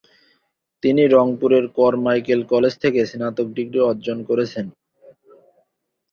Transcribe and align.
তিনি 0.83 1.03
রংপুরের 1.07 1.65
Carmichael 1.77 2.41
college 2.51 2.73
থেকে 2.83 2.99
স্নাতক 3.05 3.47
ডিগ্রি 3.57 3.79
অর্জন 3.89 4.17
করেছেন। 4.29 4.65